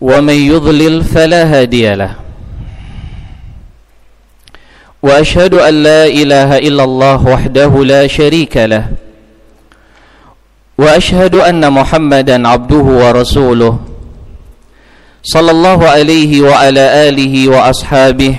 [0.00, 2.12] ومن يضلل فلا هادي له.
[5.02, 8.84] وأشهد أن لا إله إلا الله وحده لا شريك له.
[10.78, 13.78] وأشهد أن محمدا عبده ورسوله.
[15.22, 18.34] صلى الله عليه وعلى آله وأصحابه.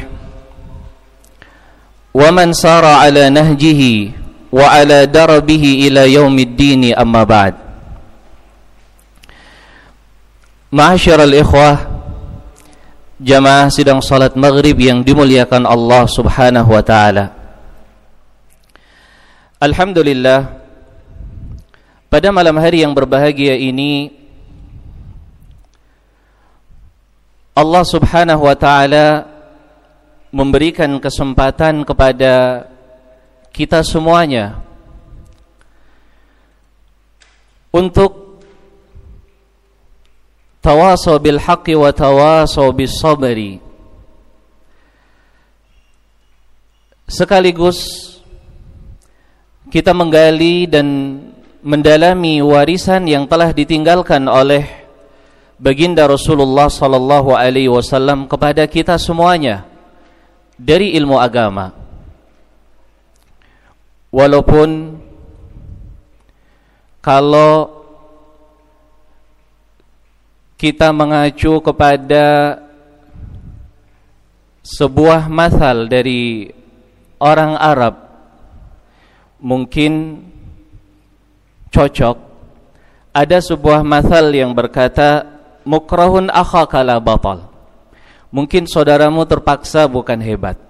[2.14, 4.10] ومن سار على نهجه
[4.52, 7.61] وعلى دربه إلى يوم الدين أما بعد.
[10.72, 11.84] Ma'asyiral ikhwah
[13.20, 17.26] Jamaah sidang salat maghrib yang dimuliakan Allah subhanahu wa ta'ala.
[19.60, 20.48] Alhamdulillah
[22.08, 24.16] Pada malam hari yang berbahagia ini
[27.52, 29.28] Allah subhanahu wa ta'ala
[30.32, 32.64] Memberikan kesempatan kepada
[33.52, 34.64] kita semuanya
[37.76, 38.21] Untuk
[40.62, 43.58] tawasaw bil haqqi wa tawasaw bis sabri.
[47.12, 48.08] Sekaligus
[49.68, 50.88] kita menggali dan
[51.62, 54.64] mendalami warisan yang telah ditinggalkan oleh
[55.62, 59.68] baginda Rasulullah sallallahu alaihi wasallam kepada kita semuanya
[60.58, 61.74] dari ilmu agama.
[64.12, 65.00] Walaupun
[67.00, 67.81] kalau
[70.62, 72.62] kita mengacu kepada
[74.62, 76.54] sebuah masal dari
[77.18, 77.98] orang Arab.
[79.42, 80.22] Mungkin
[81.74, 82.30] cocok.
[83.10, 85.26] Ada sebuah masal yang berkata
[85.66, 87.50] mukrahun akhaka la batal.
[88.30, 90.62] Mungkin saudaramu terpaksa bukan hebat.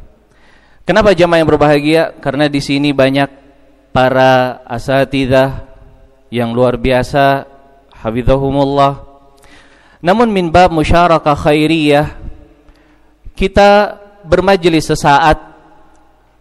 [0.87, 2.15] Kenapa jamaah yang berbahagia?
[2.23, 3.27] Karena di sini banyak
[3.91, 5.67] para asatidzah
[6.31, 7.43] yang luar biasa.
[7.91, 9.10] Hafizahumullah
[10.01, 12.17] namun min bab musyarakah khairiyah
[13.37, 15.37] kita bermajelis sesaat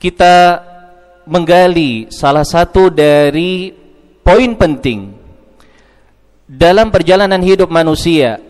[0.00, 0.65] kita
[1.28, 3.70] menggali salah satu dari
[4.25, 5.12] poin penting
[6.49, 8.41] dalam perjalanan hidup manusia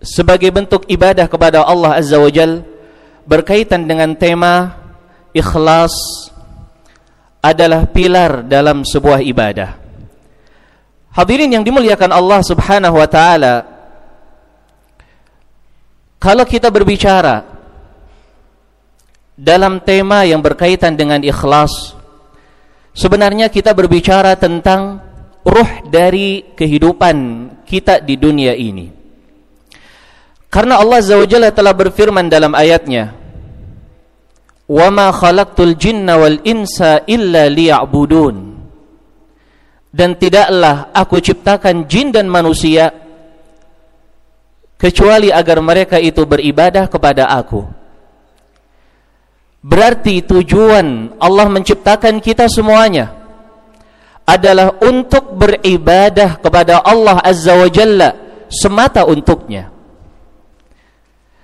[0.00, 2.62] sebagai bentuk ibadah kepada Allah Azza wa Jal
[3.24, 4.76] berkaitan dengan tema
[5.32, 5.92] ikhlas
[7.40, 9.79] adalah pilar dalam sebuah ibadah
[11.10, 13.54] Hadirin yang dimuliakan Allah Subhanahu wa taala
[16.20, 17.42] kalau kita berbicara
[19.34, 21.96] dalam tema yang berkaitan dengan ikhlas
[22.94, 25.00] sebenarnya kita berbicara tentang
[25.42, 27.16] ruh dari kehidupan
[27.64, 28.92] kita di dunia ini.
[30.50, 33.14] Karena Allah Azza telah berfirman dalam ayatnya
[34.70, 38.49] wa ma khalaqtul jinna wal insa illa liya'budun
[39.90, 42.94] dan tidaklah aku ciptakan jin dan manusia
[44.78, 47.66] kecuali agar mereka itu beribadah kepada aku.
[49.60, 53.12] Berarti tujuan Allah menciptakan kita semuanya
[54.24, 58.10] adalah untuk beribadah kepada Allah Azza wa Jalla
[58.48, 59.68] semata untuknya.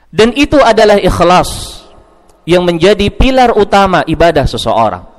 [0.08, 1.82] Dan itu adalah ikhlas
[2.48, 5.15] yang menjadi pilar utama ibadah seseorang.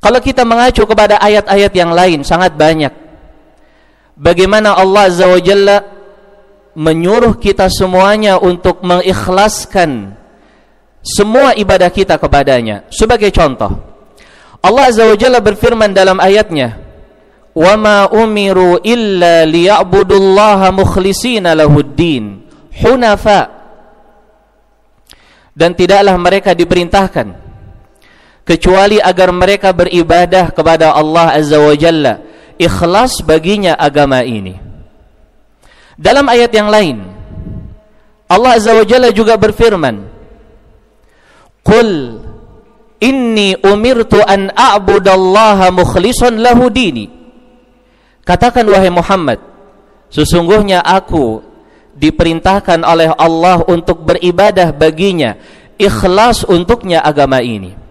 [0.00, 2.92] Kalau kita mengacu kepada ayat-ayat yang lain sangat banyak.
[4.16, 5.76] Bagaimana Allah Azza wa Jalla
[6.76, 10.12] menyuruh kita semuanya untuk mengikhlaskan
[11.00, 12.84] semua ibadah kita kepadanya.
[12.92, 13.72] Sebagai contoh,
[14.60, 16.76] Allah Azza wa Jalla berfirman dalam ayatnya,
[17.56, 22.44] "Wa ma umiru illa liya'budullaha mukhlishina lahuddin,
[22.82, 23.54] hunafa."
[25.56, 27.45] Dan tidaklah mereka diperintahkan
[28.46, 32.22] kecuali agar mereka beribadah kepada Allah Azza wa Jalla,
[32.54, 34.54] ikhlas baginya agama ini.
[35.98, 37.02] Dalam ayat yang lain,
[38.30, 40.06] Allah Azza wa Jalla juga berfirman,
[41.66, 42.22] "Qul
[43.02, 47.10] inni umirtu an a'budallaha mukhlishan lahu dini."
[48.22, 49.42] Katakan wahai Muhammad,
[50.10, 51.42] sesungguhnya aku
[51.98, 55.34] diperintahkan oleh Allah untuk beribadah baginya,
[55.78, 57.85] ikhlas untuknya agama ini.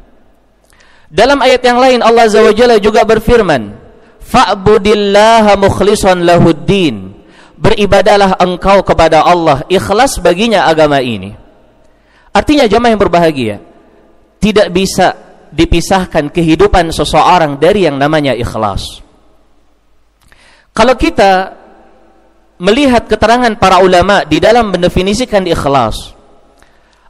[1.10, 3.74] Dalam ayat yang lain Allah Azza wa Jalla juga berfirman,
[4.22, 7.16] "Fa'budillaha mukhlishan lahuddin."
[7.56, 11.32] beribadalah engkau kepada Allah ikhlas baginya agama ini
[12.36, 13.56] artinya jamaah yang berbahagia
[14.44, 15.16] tidak bisa
[15.56, 19.00] dipisahkan kehidupan seseorang dari yang namanya ikhlas
[20.76, 21.56] kalau kita
[22.60, 26.15] melihat keterangan para ulama di dalam mendefinisikan ikhlas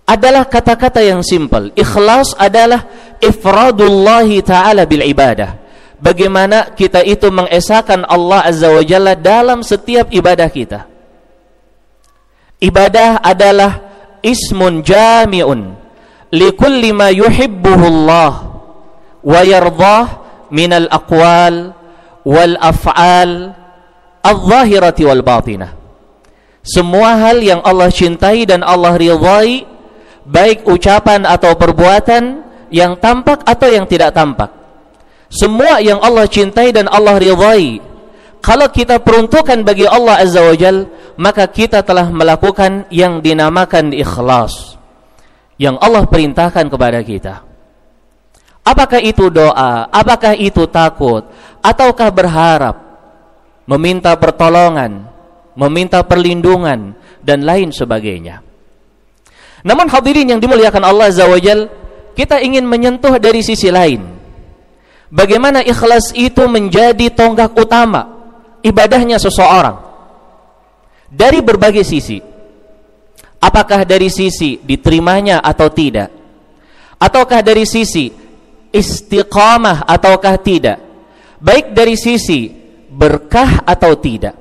[0.05, 2.85] adalah kata-kata yang simpel ikhlas adalah
[3.19, 5.65] ifradullahi ta'ala bil ibadah
[5.99, 10.79] bagaimana kita itu mengesahkan Allah Azza wa Jalla dalam setiap ibadah kita.
[12.61, 13.71] Ibadah adalah
[14.23, 15.75] ismun jami'un
[16.31, 18.31] likulli ma yuhibbuhu Allah
[19.25, 20.05] wa yardah
[20.53, 21.75] min al-aqwal
[22.25, 23.53] wal af'al
[24.23, 25.71] al-zahirati wal batinah.
[26.65, 29.74] Semua hal yang Allah cintai dan Allah ridhai
[30.25, 32.41] baik ucapan atau perbuatan
[32.73, 34.49] yang tampak atau yang tidak tampak.
[35.29, 37.81] Semua yang Allah cintai dan Allah ridhai.
[38.41, 40.85] Kalau kita peruntukkan bagi Allah Azza wa Jal
[41.17, 44.77] maka kita telah melakukan yang dinamakan ikhlas.
[45.55, 47.41] Yang Allah perintahkan kepada kita.
[48.65, 49.87] Apakah itu doa?
[49.87, 51.23] Apakah itu takut?
[51.63, 52.75] Ataukah berharap?
[53.65, 55.07] Meminta pertolongan?
[55.55, 56.97] Meminta perlindungan?
[57.25, 58.45] Dan lain sebagainya
[59.65, 61.25] namun hadirin yang dimuliakan Allah Azza
[62.13, 64.15] kita ingin menyentuh dari sisi lain
[65.15, 68.09] Bagaimana ikhlas itu menjadi tonggak utama
[68.65, 69.77] ibadahnya seseorang
[71.07, 72.19] dari berbagai sisi.
[73.39, 76.09] Apakah dari sisi diterimanya atau tidak?
[76.97, 78.09] Ataukah dari sisi
[78.73, 80.77] istiqamah ataukah tidak?
[81.39, 82.49] Baik dari sisi
[82.91, 84.35] berkah atau tidak?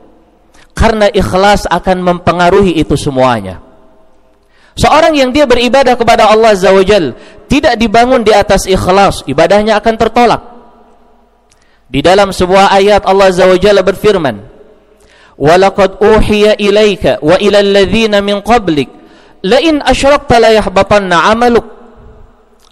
[0.73, 3.61] Karena ikhlas akan mempengaruhi itu semuanya.
[4.75, 6.83] Seorang yang dia beribadah kepada Allah Azza wa
[7.47, 10.43] tidak dibangun di atas ikhlas, ibadahnya akan tertolak.
[11.87, 14.37] Di dalam sebuah ayat Allah Azza wa berfirman,
[15.39, 18.91] "Walaqad uhiya ilaika wa ila alladhina min qablik
[19.47, 21.67] la in asyrakta la yahbatanna 'amaluk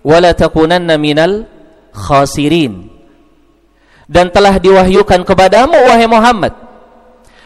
[0.03, 1.47] wa la takunanna minal
[1.95, 2.91] khasirin."
[4.11, 6.53] Dan telah diwahyukan kepadamu wahai Muhammad,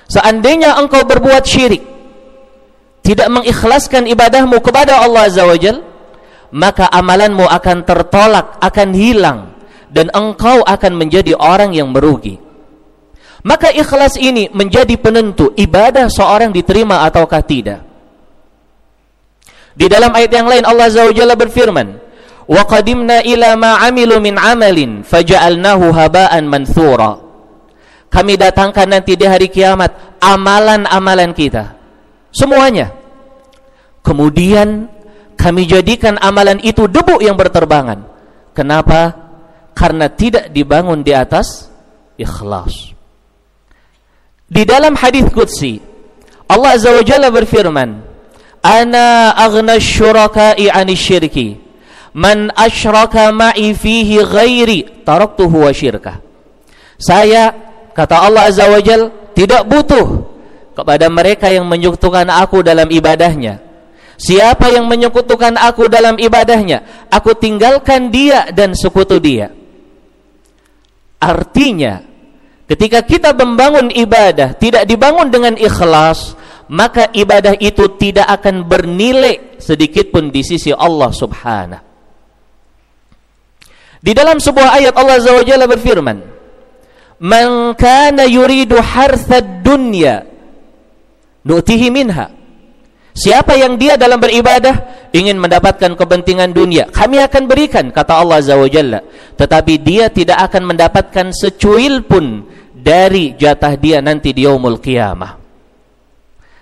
[0.08, 1.95] seandainya engkau berbuat syirik,
[3.06, 5.86] tidak mengikhlaskan ibadahmu kepada Allah Azza wa Jalla,
[6.50, 9.38] maka amalanmu akan tertolak, akan hilang
[9.86, 12.42] dan engkau akan menjadi orang yang merugi.
[13.46, 17.86] Maka ikhlas ini menjadi penentu ibadah seorang diterima ataukah tidak.
[19.76, 21.88] Di dalam ayat yang lain Allah Azza wa Jalla berfirman,
[22.50, 27.22] "Wa qadimna ila ma 'amilu min 'amalin faja'alnahu haba'an manthura."
[28.10, 31.76] Kami datangkan nanti di hari kiamat amalan-amalan kita.
[32.32, 32.95] Semuanya.
[34.06, 34.86] Kemudian
[35.34, 38.06] kami jadikan amalan itu debu yang berterbangan.
[38.54, 39.26] Kenapa?
[39.76, 41.68] karena tidak dibangun di atas
[42.16, 42.96] ikhlas.
[44.48, 45.84] Di dalam hadis qudsi
[46.48, 48.00] Allah Azza wa Jalla berfirman,
[48.64, 51.60] "Ana aghna syuraka'i 'ani syirki.
[52.16, 56.25] Man asyraka ma'i fihi ghairi taraktuhu wa syirka."
[56.96, 57.52] Saya
[57.92, 60.25] kata Allah Azza wa Jalla tidak butuh
[60.72, 63.65] kepada mereka yang menyekutukan aku dalam ibadahnya.
[64.16, 69.52] Siapa yang menyekutukan aku dalam ibadahnya, aku tinggalkan dia dan sekutu dia.
[71.20, 72.00] Artinya,
[72.64, 76.32] ketika kita membangun ibadah tidak dibangun dengan ikhlas,
[76.73, 81.85] maka ibadah itu tidak akan bernilai sedikit pun di sisi Allah Subhanahu.
[84.00, 86.18] Di dalam sebuah ayat Allah Azza berfirman,
[87.20, 90.25] "Man kana yuridu harthad dunya
[91.42, 92.36] nu'tihi minha."
[93.16, 98.61] Siapa yang dia dalam beribadah ingin mendapatkan kepentingan dunia, kami akan berikan kata Allah Azza
[98.61, 99.00] wa Jalla.
[99.40, 102.44] Tetapi dia tidak akan mendapatkan secuil pun
[102.76, 105.46] dari jatah dia nanti di yaumul qiyamah.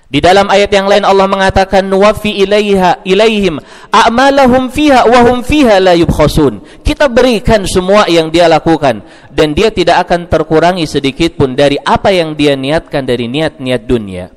[0.06, 3.58] Di dalam ayat yang lain Allah mengatakan nuwafi ilaiha ilaihim
[3.90, 6.86] a'malahum fiha wa hum fiha la yubkhasun.
[6.86, 9.02] Kita berikan semua yang dia lakukan
[9.34, 14.30] dan dia tidak akan terkurangi sedikit pun dari apa yang dia niatkan dari niat-niat dunia.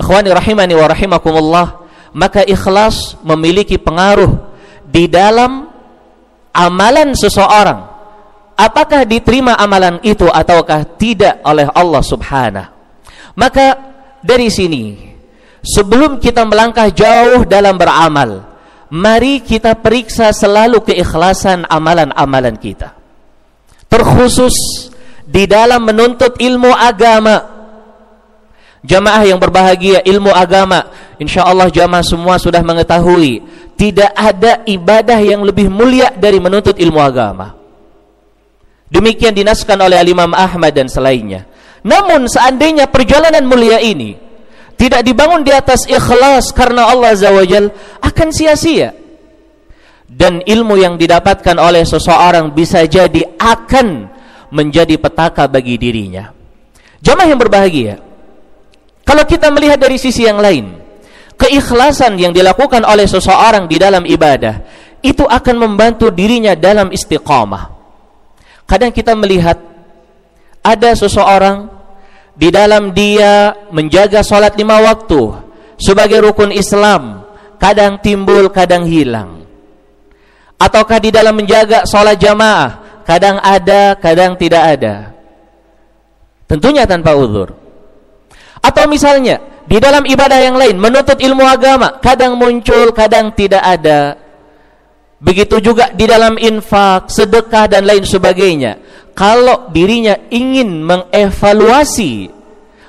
[0.00, 1.66] Ikhwani rahimani wa rahimakumullah,
[2.14, 4.30] maka ikhlas memiliki pengaruh
[4.86, 5.70] di dalam
[6.54, 7.94] amalan seseorang.
[8.54, 12.70] Apakah diterima amalan itu ataukah tidak oleh Allah Subhanahu.
[13.34, 13.74] Maka
[14.22, 14.94] dari sini
[15.58, 18.46] sebelum kita melangkah jauh dalam beramal,
[18.94, 22.94] mari kita periksa selalu keikhlasan amalan-amalan kita.
[23.90, 24.54] Terkhusus
[25.26, 27.53] di dalam menuntut ilmu agama
[28.84, 33.40] Jamaah yang berbahagia ilmu agama Insya Allah jamaah semua sudah mengetahui
[33.80, 37.56] Tidak ada ibadah yang lebih mulia dari menuntut ilmu agama
[38.92, 41.48] Demikian dinaskan oleh Imam Ahmad dan selainnya
[41.80, 44.24] Namun seandainya perjalanan mulia ini
[44.74, 47.70] tidak dibangun di atas ikhlas karena Allah Azza wa Jal
[48.02, 48.90] akan sia-sia.
[50.04, 54.06] Dan ilmu yang didapatkan oleh seseorang bisa jadi akan
[54.54, 56.30] menjadi petaka bagi dirinya.
[57.02, 57.98] Jamaah yang berbahagia.
[59.04, 60.80] Kalau kita melihat dari sisi yang lain,
[61.36, 64.64] keikhlasan yang dilakukan oleh seseorang di dalam ibadah
[65.04, 67.68] itu akan membantu dirinya dalam istiqamah.
[68.64, 69.60] Kadang kita melihat
[70.64, 71.68] ada seseorang
[72.32, 75.36] di dalam dia menjaga sholat lima waktu
[75.76, 77.28] sebagai rukun Islam
[77.60, 79.44] kadang timbul kadang hilang.
[80.56, 85.12] Ataukah di dalam menjaga sholat jamaah kadang ada kadang tidak ada.
[86.48, 87.63] Tentunya tanpa uzur
[88.64, 94.16] atau misalnya di dalam ibadah yang lain menuntut ilmu agama kadang muncul kadang tidak ada
[95.20, 98.80] begitu juga di dalam infak sedekah dan lain sebagainya
[99.12, 102.32] kalau dirinya ingin mengevaluasi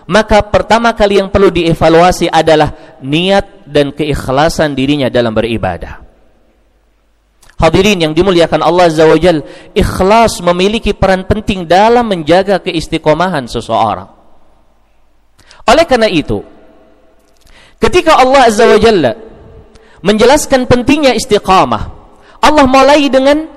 [0.05, 6.05] maka pertama kali yang perlu dievaluasi adalah niat dan keikhlasan dirinya dalam beribadah.
[7.55, 9.17] Hadirin yang dimuliakan Allah Azza wa
[9.73, 14.14] ikhlas memiliki peran penting dalam menjaga keistiqomahan seseorang.
[15.65, 16.45] Oleh karena itu,
[17.81, 19.17] ketika Allah Azza wa Jalla
[20.05, 21.83] menjelaskan pentingnya istiqamah,
[22.45, 23.49] Allah mulai dengan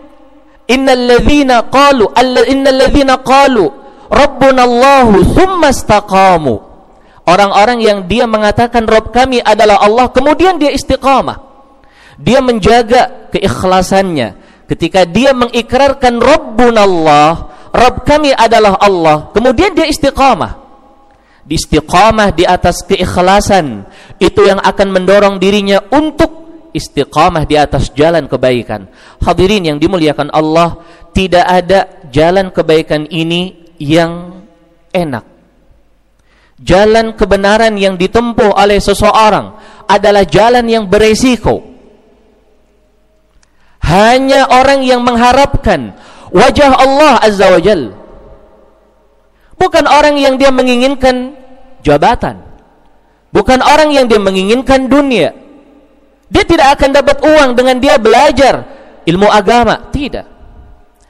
[0.65, 2.09] innal ladzina qalu
[2.49, 3.69] innal ladzina qalu
[4.09, 6.55] rabbuna Allahu thumma istaqamu.
[7.29, 11.45] Orang-orang yang dia mengatakan Rabb kami adalah Allah kemudian dia istiqamah.
[12.17, 14.49] Dia menjaga keikhlasannya.
[14.65, 17.33] Ketika dia mengikrarkan Rabbuna Allah
[17.73, 20.68] Rabb kami adalah Allah kemudian dia istiqamah
[21.49, 23.89] di istiqamah di atas keikhlasan
[24.21, 26.39] itu yang akan mendorong dirinya untuk
[26.77, 28.85] istiqamah di atas jalan kebaikan.
[29.25, 30.85] Hadirin yang dimuliakan Allah,
[31.17, 34.45] tidak ada jalan kebaikan ini yang
[34.93, 35.25] enak.
[36.61, 39.57] Jalan kebenaran yang ditempuh oleh seseorang
[39.89, 41.65] adalah jalan yang beresiko.
[43.81, 45.97] Hanya orang yang mengharapkan
[46.29, 47.98] wajah Allah Azza wa Jal.
[49.59, 51.35] Bukan orang yang dia menginginkan
[51.83, 52.41] jabatan.
[53.35, 55.35] Bukan orang yang dia menginginkan dunia
[56.29, 58.55] dia tidak akan dapat uang dengan dia belajar
[59.09, 60.29] ilmu agama, tidak.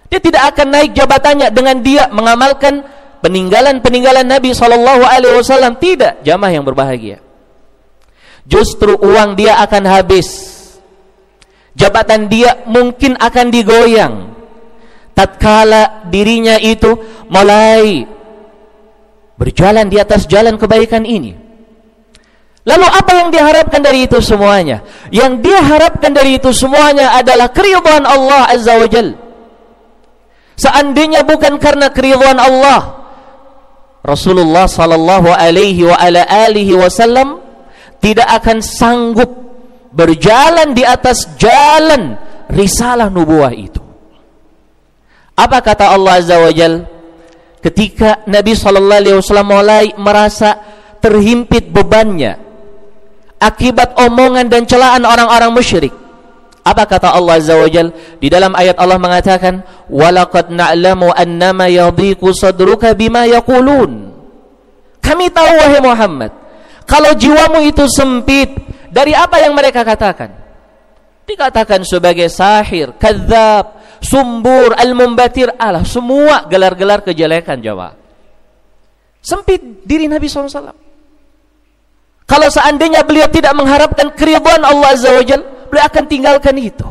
[0.09, 2.87] Dia tidak akan naik jabatannya dengan dia mengamalkan
[3.21, 6.23] peninggalan-peninggalan Nabi sallallahu alaihi wasallam, tidak.
[6.23, 7.19] Jamaah yang berbahagia.
[8.47, 10.57] Justru uang dia akan habis.
[11.75, 14.15] Jabatan dia mungkin akan digoyang.
[15.13, 16.95] Tatkala dirinya itu
[17.27, 18.07] mulai
[19.39, 21.49] berjalan di atas jalan kebaikan ini
[22.69, 24.85] Lalu apa yang diharapkan dari itu semuanya?
[25.09, 29.17] Yang dia harapkan dari itu semuanya adalah keridhaan Allah Azza wa Jal.
[30.53, 33.09] Seandainya bukan karena keridhaan Allah,
[34.05, 37.41] Rasulullah sallallahu alaihi wa ala alihi wasallam
[38.05, 39.33] tidak akan sanggup
[39.97, 42.21] berjalan di atas jalan
[42.53, 43.81] risalah nubuah itu.
[45.41, 46.85] Apa kata Allah Azza wa Jal?
[47.59, 50.59] Ketika Nabi sallallahu alaihi wasallam mulai merasa
[51.03, 52.39] terhimpit bebannya,
[53.39, 55.95] akibat omongan dan celaan orang-orang musyrik.
[56.63, 57.65] Apa kata Allah Azza wa?
[58.21, 64.13] Di dalam ayat Allah mengatakan, "Walaqad na'lamu annama yadhiqu sadruka bima yaqulun."
[65.01, 66.31] Kami tahu wahai Muhammad,
[66.85, 68.53] kalau jiwamu itu sempit
[68.93, 70.29] dari apa yang mereka katakan.
[71.25, 77.95] Dikatakan sebagai sahir, kadzab, sumbur, al-mumbatir, Allah semua gelar-gelar kejelekan Jawa.
[79.19, 80.89] Sempit diri Nabi SAW.
[82.29, 86.85] Kalau seandainya beliau tidak mengharapkan keridhaan Allah Azza wa Jal, beliau akan tinggalkan itu.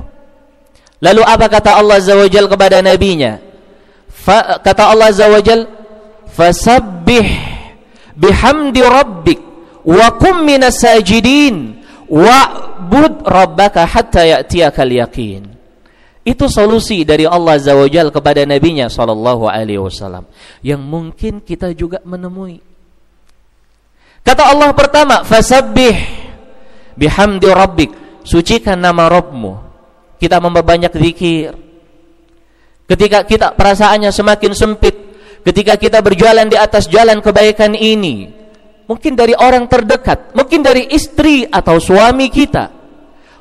[0.97, 3.37] Lalu apa kata Allah Azza wa Jal kepada nabinya?
[4.09, 5.69] Fa, kata Allah Azza wa Jal,
[6.33, 7.29] "Fasabbih
[8.17, 9.39] bihamdi rabbik
[9.85, 15.56] wa kum minas sajidin wa'bud rabbaka hatta ya'tiyakal yaqin."
[16.27, 20.27] Itu solusi dari Allah Azza wa Jal kepada nabinya sallallahu alaihi wasallam
[20.59, 22.67] yang mungkin kita juga menemui
[24.27, 25.95] Kata Allah pertama, fasabbih
[26.99, 27.91] bihamdi rabbik.
[28.27, 29.55] Sucikan nama Rabbmu.
[30.19, 31.55] Kita memperbanyak zikir.
[32.91, 34.95] Ketika kita perasaannya semakin sempit,
[35.47, 38.27] ketika kita berjalan di atas jalan kebaikan ini,
[38.83, 42.76] mungkin dari orang terdekat, mungkin dari istri atau suami kita,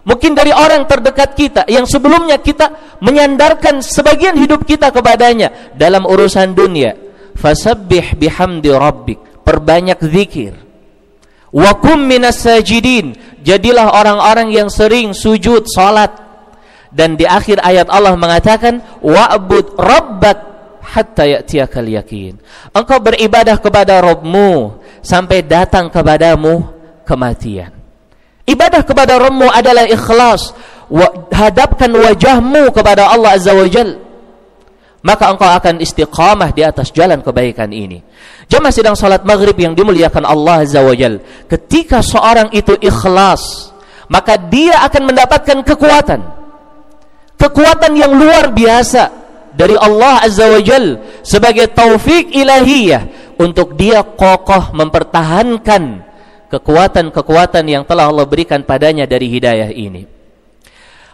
[0.07, 6.55] mungkin dari orang terdekat kita yang sebelumnya kita menyandarkan sebagian hidup kita kepadanya dalam urusan
[6.55, 6.95] dunia.
[7.37, 9.21] Fasabbih bihamdi rabbik.
[9.45, 10.67] Perbanyak zikir
[11.57, 13.17] Wa kum minas sajidin.
[13.41, 16.13] Jadilah orang-orang yang sering sujud salat.
[16.91, 20.39] Dan di akhir ayat Allah mengatakan wa'bud rabbak
[20.81, 22.41] hatta ya'tiyakal yakin.
[22.73, 26.65] Engkau beribadah kepada Rabbmu sampai datang kepadamu
[27.05, 27.75] kematian.
[28.47, 30.55] Ibadah kepada Rabbmu adalah ikhlas.
[31.35, 34.07] Hadapkan wajahmu kepada Allah Azza wa Jalla
[35.07, 38.03] maka engkau akan istiqamah di atas jalan kebaikan ini.
[38.50, 41.23] Jemaah sedang salat maghrib yang dimuliakan Allah Azza wa Jal.
[41.47, 43.71] Ketika seorang itu ikhlas,
[44.11, 46.21] maka dia akan mendapatkan kekuatan.
[47.38, 49.03] Kekuatan yang luar biasa
[49.55, 56.03] dari Allah Azza wa Jal sebagai taufik ilahiyah untuk dia kokoh mempertahankan
[56.49, 60.07] kekuatan-kekuatan yang telah Allah berikan padanya dari hidayah ini.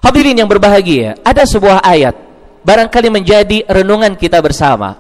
[0.03, 2.15] Hadirin yang berbahagia, ada sebuah ayat
[2.67, 4.99] barangkali menjadi renungan kita bersama.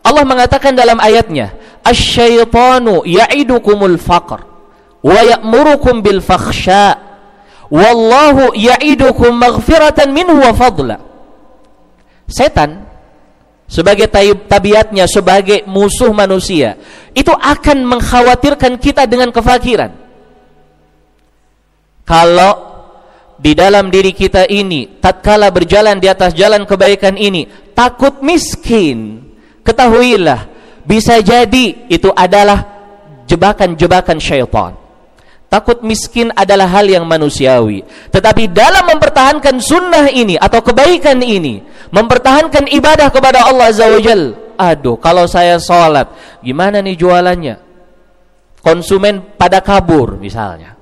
[0.00, 1.52] Allah mengatakan dalam ayatnya,
[1.84, 4.40] "Asy-syaitanu ya'idukumul faqr
[5.00, 6.96] wa ya'murukum bil fakhsha
[7.68, 10.96] wallahu ya'idukum maghfiratan minhu wa fadla."
[12.24, 12.89] Setan
[13.70, 14.10] sebagai
[14.50, 16.74] tabiatnya sebagai musuh manusia
[17.14, 19.94] itu akan mengkhawatirkan kita dengan kefakiran.
[22.02, 22.54] Kalau
[23.38, 29.22] di dalam diri kita ini tatkala berjalan di atas jalan kebaikan ini takut miskin
[29.62, 30.50] ketahuilah
[30.84, 32.66] bisa jadi itu adalah
[33.30, 34.79] jebakan-jebakan syaitan
[35.50, 37.82] takut miskin adalah hal yang manusiawi
[38.14, 44.00] tetapi dalam mempertahankan sunnah ini atau kebaikan ini mempertahankan ibadah kepada Allah Azza wa
[44.56, 46.06] aduh kalau saya sholat
[46.40, 47.58] gimana nih jualannya
[48.62, 50.80] konsumen pada kabur misalnya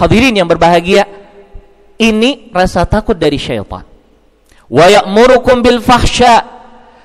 [0.00, 1.04] Hadirin yang berbahagia,
[2.00, 3.84] ini rasa takut dari syaitan.
[4.72, 6.56] Wa ya'murukum bil fahsya.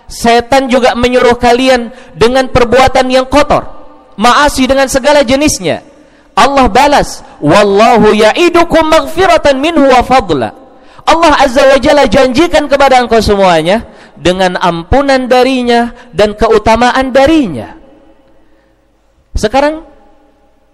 [0.08, 3.75] Setan juga menyuruh kalian dengan perbuatan yang kotor,
[4.16, 5.84] maasi dengan segala jenisnya.
[6.36, 10.52] Allah balas, wallahu ya'idukum maghfiratan minhu wa fadla.
[11.06, 17.78] Allah Azza wa Jalla janjikan kepada engkau semuanya dengan ampunan darinya dan keutamaan darinya.
[19.38, 19.86] Sekarang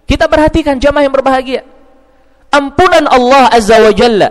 [0.10, 1.62] kita perhatikan jamaah yang berbahagia
[2.52, 4.30] ampunan Allah Azza wa Jalla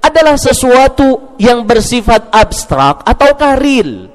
[0.00, 4.08] adalah sesuatu yang bersifat abstrak atau karil.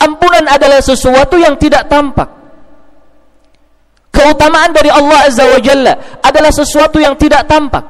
[0.00, 2.39] Ampunan adalah sesuatu yang tidak tampak.
[4.20, 7.84] Keutamaan dari Allah Azza wa Jalla adalah sesuatu yang tidak tampak.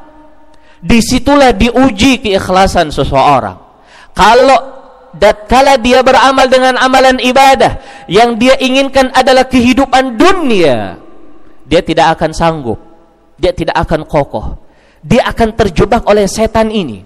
[0.78, 3.58] Di situlah diuji keikhlasan seseorang.
[4.14, 4.78] Kalau
[5.10, 11.02] dan kala dia beramal dengan amalan ibadah yang dia inginkan adalah kehidupan dunia,
[11.66, 12.78] dia tidak akan sanggup
[13.40, 14.60] dia tidak akan kokoh.
[15.00, 17.00] Dia akan terjebak oleh setan ini.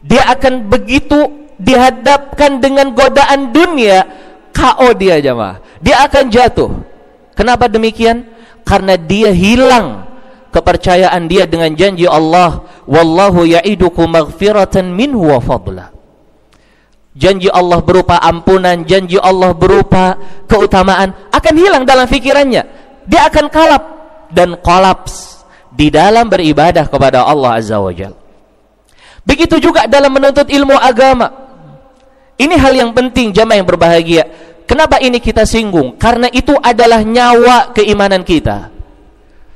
[0.00, 4.00] Dia akan begitu dihadapkan dengan godaan dunia,
[4.56, 5.60] KO dia jamaah.
[5.84, 6.72] Dia akan jatuh.
[7.36, 8.24] Kenapa demikian?
[8.64, 10.08] Karena dia hilang
[10.48, 15.92] kepercayaan dia dengan janji Allah, wallahu ya'idukum maghfiratan minhu wa fadla.
[17.14, 20.18] Janji Allah berupa ampunan, janji Allah berupa
[20.50, 22.62] keutamaan akan hilang dalam pikirannya.
[23.06, 23.82] Dia akan kalap
[24.34, 28.14] dan kolaps di dalam beribadah kepada Allah Azza wa Jal.
[29.22, 31.30] Begitu juga dalam menuntut ilmu agama.
[32.34, 34.26] Ini hal yang penting jamaah yang berbahagia.
[34.64, 36.00] Kenapa ini kita singgung?
[36.00, 38.72] Karena itu adalah nyawa keimanan kita.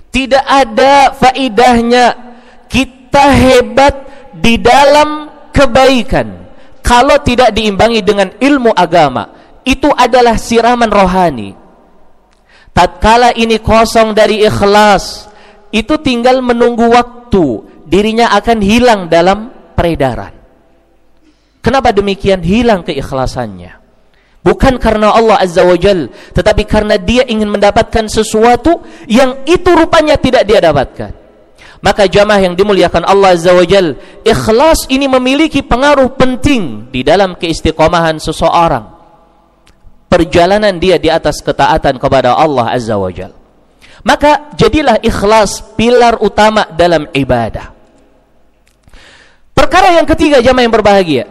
[0.09, 2.07] Tidak ada faidahnya
[2.69, 3.95] kita hebat
[4.37, 6.49] di dalam kebaikan
[6.85, 9.33] kalau tidak diimbangi dengan ilmu agama.
[9.65, 11.51] Itu adalah siraman rohani.
[12.73, 15.29] Tatkala ini kosong dari ikhlas,
[15.73, 20.33] itu tinggal menunggu waktu dirinya akan hilang dalam peredaran
[21.61, 23.77] kenapa demikian hilang keikhlasannya
[24.43, 30.19] bukan karena Allah Azza wa Jal tetapi karena dia ingin mendapatkan sesuatu yang itu rupanya
[30.19, 31.13] tidak dia dapatkan.
[31.79, 33.95] Maka jamaah yang dimuliakan Allah Azza wa Jal
[34.27, 38.99] ikhlas ini memiliki pengaruh penting di dalam keistiqomahan seseorang.
[40.09, 43.31] Perjalanan dia di atas ketaatan kepada Allah Azza wa Jal.
[44.03, 47.75] Maka jadilah ikhlas pilar utama dalam ibadah.
[49.55, 51.25] Perkara yang ketiga jamaah yang berbahagia,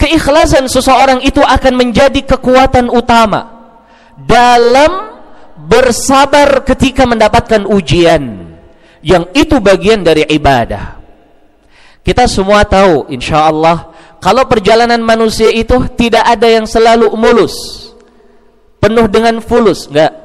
[0.00, 3.52] keikhlasan seseorang itu akan menjadi kekuatan utama
[4.16, 5.12] dalam
[5.60, 8.48] bersabar ketika mendapatkan ujian
[9.04, 10.96] yang itu bagian dari ibadah.
[12.00, 13.92] Kita semua tahu insya Allah
[14.24, 17.92] kalau perjalanan manusia itu tidak ada yang selalu mulus,
[18.80, 20.16] penuh dengan fulus, enggak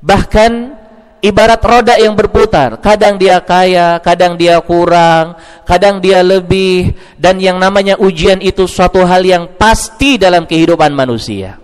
[0.00, 0.79] Bahkan
[1.20, 5.36] ibarat roda yang berputar, kadang dia kaya, kadang dia kurang,
[5.68, 11.60] kadang dia lebih dan yang namanya ujian itu suatu hal yang pasti dalam kehidupan manusia.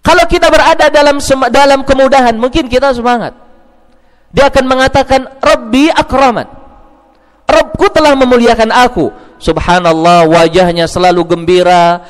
[0.00, 1.20] Kalau kita berada dalam
[1.52, 3.34] dalam kemudahan, mungkin kita semangat.
[4.32, 6.48] Dia akan mengatakan, "Rabbi akraman."
[7.48, 9.08] Rabbku telah memuliakan aku.
[9.38, 12.02] subhanallah wajahnya selalu gembira,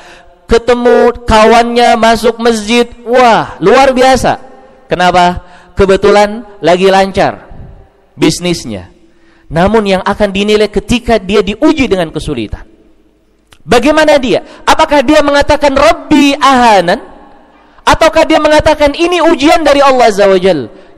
[0.49, 4.41] ketemu kawannya masuk masjid, wah luar biasa.
[4.89, 5.48] Kenapa?
[5.79, 7.47] Kebetulan lagi lancar
[8.19, 8.91] bisnisnya.
[9.47, 12.67] Namun yang akan dinilai ketika dia diuji dengan kesulitan.
[13.63, 14.43] Bagaimana dia?
[14.67, 16.99] Apakah dia mengatakan Rabbi ahanan?
[17.87, 20.37] Ataukah dia mengatakan ini ujian dari Allah Azza wa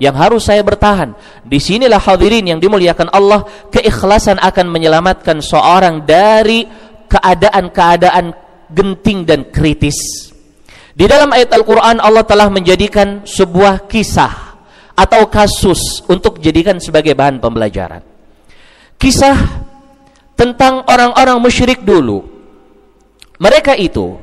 [0.02, 1.14] yang harus saya bertahan.
[1.46, 6.66] Di sinilah hadirin yang dimuliakan Allah, keikhlasan akan menyelamatkan seorang dari
[7.06, 8.34] keadaan-keadaan
[8.74, 9.96] genting dan kritis.
[10.92, 14.51] Di dalam ayat Al-Quran Allah telah menjadikan sebuah kisah
[15.02, 18.06] atau kasus untuk jadikan sebagai bahan pembelajaran.
[19.02, 19.66] Kisah
[20.38, 22.22] tentang orang-orang musyrik dulu.
[23.42, 24.22] Mereka itu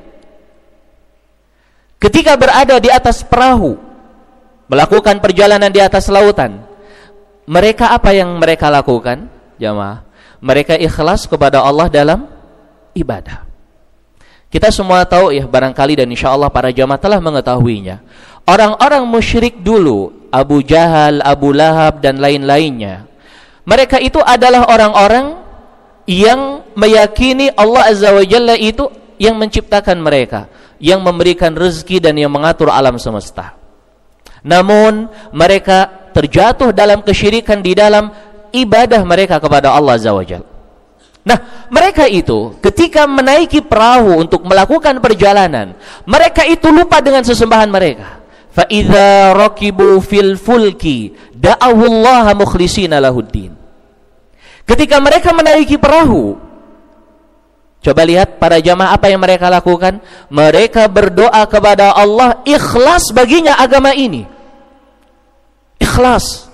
[1.98, 3.74] ketika berada di atas perahu
[4.70, 6.62] melakukan perjalanan di atas lautan,
[7.50, 9.26] mereka apa yang mereka lakukan?
[9.58, 10.06] Jamaah,
[10.38, 12.30] mereka ikhlas kepada Allah dalam
[12.94, 13.48] ibadah.
[14.48, 18.00] Kita semua tahu ya barangkali dan insya Allah para jamaah telah mengetahuinya.
[18.48, 23.08] Orang-orang musyrik dulu, Abu Jahal, Abu Lahab dan lain-lainnya.
[23.68, 25.36] Mereka itu adalah orang-orang
[26.08, 28.88] yang meyakini Allah Azza wa Jalla itu
[29.20, 30.48] yang menciptakan mereka,
[30.80, 33.52] yang memberikan rezeki dan yang mengatur alam semesta.
[34.40, 38.08] Namun mereka terjatuh dalam kesyirikan di dalam
[38.54, 40.48] ibadah mereka kepada Allah Azza wa Jalla.
[41.28, 45.76] Nah, mereka itu ketika menaiki perahu untuk melakukan perjalanan,
[46.08, 48.17] mereka itu lupa dengan sesembahan mereka.
[48.56, 53.54] Rakibu fil fulki da'awu Allah mukhlishina lahuddin.
[54.68, 56.37] Ketika mereka menaiki perahu,
[57.80, 60.02] coba lihat para jamaah apa yang mereka lakukan?
[60.28, 64.28] Mereka berdoa kepada Allah ikhlas baginya agama ini.
[65.80, 66.50] Ikhlas.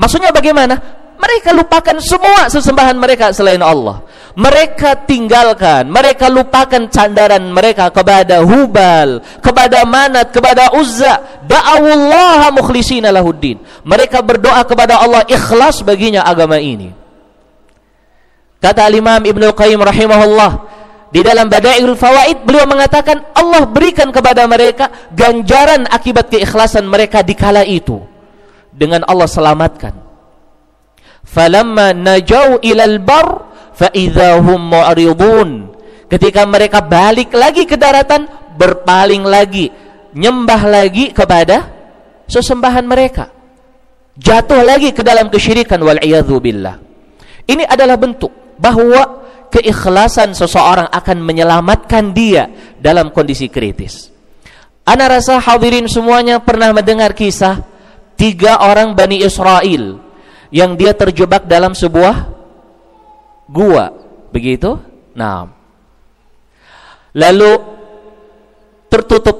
[0.00, 1.01] Maksudnya bagaimana?
[1.22, 4.02] Mereka lupakan semua sesembahan mereka selain Allah.
[4.34, 11.46] Mereka tinggalkan, mereka lupakan sandaran mereka kepada Hubal, kepada Manat, kepada Uzza.
[11.46, 13.62] Da'awullaha mukhlishina lahuddin.
[13.86, 16.90] Mereka berdoa kepada Allah ikhlas baginya agama ini.
[18.58, 20.52] Kata Imam Ibnu Qayyim rahimahullah,
[21.12, 27.36] di dalam Badairul Fawaid beliau mengatakan Allah berikan kepada mereka ganjaran akibat keikhlasan mereka di
[27.36, 28.00] kala itu
[28.72, 30.11] dengan Allah selamatkan
[31.32, 33.26] falamma najau ilal bar
[33.72, 35.72] fa idahum mu'ridun.
[36.12, 38.28] Ketika mereka balik lagi ke daratan
[38.60, 39.72] berpaling lagi
[40.12, 41.72] nyembah lagi kepada
[42.28, 43.32] sesembahan mereka.
[44.12, 45.96] Jatuh lagi ke dalam kesyirikan wal
[46.36, 46.76] billah.
[47.48, 54.12] Ini adalah bentuk bahwa keikhlasan seseorang akan menyelamatkan dia dalam kondisi kritis.
[54.84, 57.64] Ana rasa hadirin semuanya pernah mendengar kisah
[58.20, 60.11] tiga orang Bani Israel
[60.52, 62.28] yang dia terjebak dalam sebuah
[63.48, 63.88] gua,
[64.28, 64.76] begitu?
[65.16, 65.48] Nah,
[67.16, 67.52] lalu
[68.92, 69.36] tertutup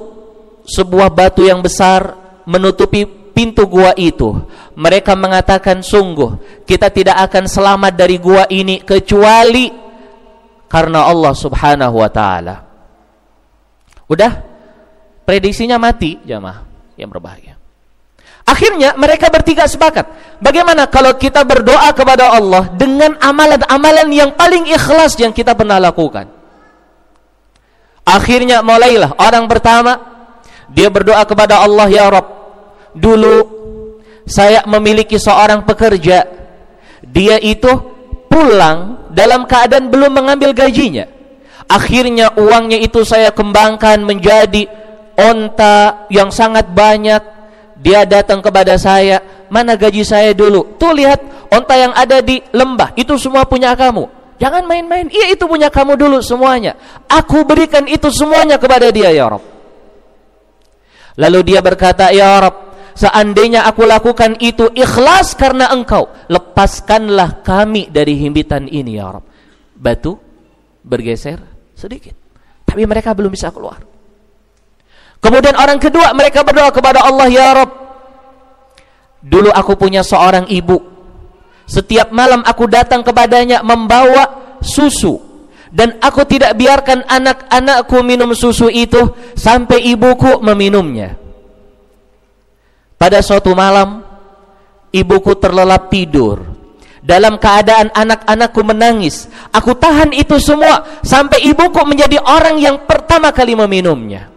[0.65, 2.17] sebuah batu yang besar
[2.49, 4.33] menutupi pintu gua itu.
[4.73, 9.69] Mereka mengatakan sungguh kita tidak akan selamat dari gua ini kecuali
[10.65, 12.55] karena Allah Subhanahu wa taala.
[14.09, 14.31] Udah
[15.25, 16.65] prediksinya mati jamaah
[16.97, 17.52] yang berbahaya.
[18.43, 20.37] Akhirnya mereka bertiga sepakat.
[20.43, 26.27] Bagaimana kalau kita berdoa kepada Allah dengan amalan-amalan yang paling ikhlas yang kita pernah lakukan?
[28.03, 29.95] Akhirnya mulailah orang pertama
[30.67, 32.27] dia berdoa kepada Allah ya Rob.
[32.91, 33.35] Dulu
[34.27, 36.27] saya memiliki seorang pekerja.
[36.99, 37.71] Dia itu
[38.27, 41.07] pulang dalam keadaan belum mengambil gajinya.
[41.71, 44.67] Akhirnya uangnya itu saya kembangkan menjadi
[45.15, 47.23] onta yang sangat banyak
[47.83, 49.19] dia datang kepada saya,
[49.51, 50.79] mana gaji saya dulu?
[50.79, 51.19] Tuh lihat,
[51.51, 54.07] onta yang ada di lembah, itu semua punya kamu.
[54.39, 56.79] Jangan main-main, iya itu punya kamu dulu semuanya.
[57.11, 59.43] Aku berikan itu semuanya kepada dia, ya Rob.
[61.19, 68.15] Lalu dia berkata, ya Rob, seandainya aku lakukan itu ikhlas karena engkau, lepaskanlah kami dari
[68.15, 69.27] himpitan ini, ya Rob.
[69.75, 70.15] Batu
[70.87, 71.43] bergeser
[71.75, 72.15] sedikit.
[72.63, 73.92] Tapi mereka belum bisa keluar.
[75.23, 77.71] Kemudian orang kedua mereka berdoa kepada Allah, "Ya Rob,
[79.23, 80.83] dulu aku punya seorang ibu.
[81.63, 85.15] Setiap malam aku datang kepadanya membawa susu
[85.71, 88.99] dan aku tidak biarkan anak-anakku minum susu itu
[89.39, 91.15] sampai ibuku meminumnya."
[92.99, 94.03] Pada suatu malam
[94.91, 96.43] ibuku terlelap tidur
[96.99, 99.31] dalam keadaan anak-anakku menangis.
[99.55, 104.32] Aku tahan itu semua sampai ibuku menjadi orang yang pertama kali meminumnya.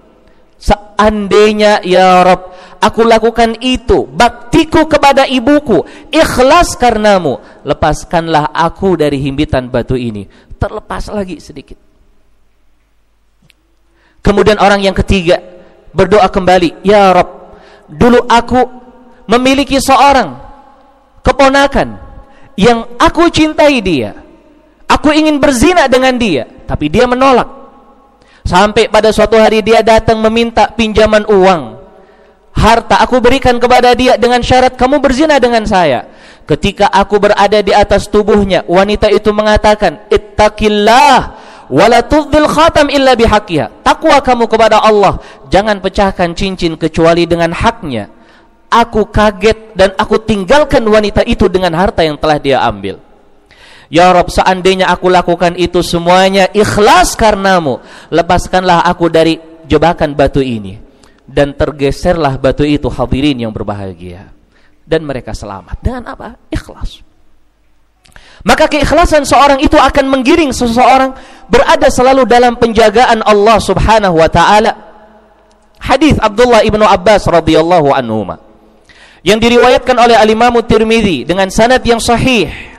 [0.67, 2.51] Seandainya ya Rob
[2.83, 10.27] Aku lakukan itu Baktiku kepada ibuku Ikhlas karenamu Lepaskanlah aku dari himpitan batu ini
[10.57, 11.77] terlepas lagi sedikit.
[14.25, 15.39] Kemudian orang yang ketiga
[15.95, 17.55] berdoa kembali, "Ya Rob,
[17.87, 18.61] dulu aku
[19.31, 20.35] memiliki seorang
[21.23, 21.99] keponakan
[22.59, 24.17] yang aku cintai dia.
[24.87, 27.56] Aku ingin berzina dengan dia, tapi dia menolak.
[28.47, 31.83] Sampai pada suatu hari dia datang meminta pinjaman uang.
[32.57, 36.09] Harta aku berikan kepada dia dengan syarat kamu berzina dengan saya.
[36.47, 41.37] Ketika aku berada di atas tubuhnya, wanita itu mengatakan, "Ittaqillah
[41.69, 43.83] wala tudhil khatam illa bihaqqiha.
[43.83, 45.19] Takwa kamu kepada Allah,
[45.51, 48.11] jangan pecahkan cincin kecuali dengan haknya.
[48.67, 52.99] Aku kaget dan aku tinggalkan wanita itu dengan harta yang telah dia ambil.
[53.87, 57.79] Ya Rob, seandainya aku lakukan itu semuanya ikhlas karenamu,
[58.11, 60.83] lepaskanlah aku dari jebakan batu ini.
[61.27, 64.31] Dan tergeserlah batu itu hadirin yang berbahagia.
[64.87, 65.83] Dan mereka selamat.
[65.83, 66.39] Dengan apa?
[66.51, 67.03] Ikhlas.
[68.47, 71.11] Maka keikhlasan seorang itu akan menggiring seseorang
[71.51, 74.73] berada selalu dalam penjagaan Allah Subhanahu wa taala.
[75.83, 78.23] Hadis Abdullah ibnu Abbas radhiyallahu anhu
[79.27, 82.76] yang diriwayatkan oleh Al-Imam dengan sanad yang sahih.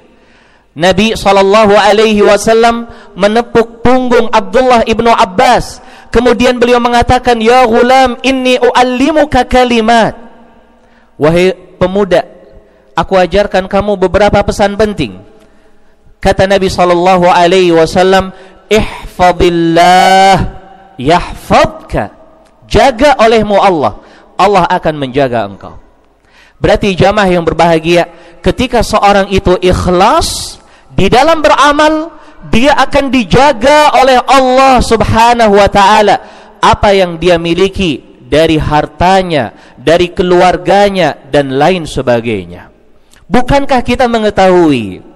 [0.78, 2.86] Nabi sallallahu alaihi wasallam
[3.18, 5.82] menepuk punggung Abdullah ibnu Abbas.
[6.14, 10.14] Kemudian beliau mengatakan, "Ya gulam, inni uallimuka kalimat."
[11.18, 12.22] Wahai pemuda,
[12.94, 15.18] aku ajarkan kamu beberapa pesan penting.
[16.22, 18.30] Kata Nabi sallallahu alaihi wasallam,
[18.70, 20.36] ihfadillah
[21.00, 22.12] yahfadka
[22.68, 23.98] jaga olehmu Allah
[24.36, 25.80] Allah akan menjaga engkau
[26.60, 28.10] berarti jamaah yang berbahagia
[28.44, 30.47] ketika seorang itu ikhlas
[30.98, 32.18] di dalam beramal
[32.50, 36.16] dia akan dijaga oleh Allah subhanahu wa ta'ala
[36.58, 42.74] apa yang dia miliki dari hartanya dari keluarganya dan lain sebagainya
[43.30, 45.08] bukankah kita mengetahui